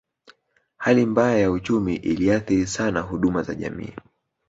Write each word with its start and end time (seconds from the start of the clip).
Hali 0.77 1.05
mbaya 1.05 1.37
ya 1.39 1.51
uchumi 1.51 1.95
iliathiri 1.95 2.67
sana 2.67 3.01
huduma 3.01 3.43
za 3.43 3.55
jamii 3.55 3.93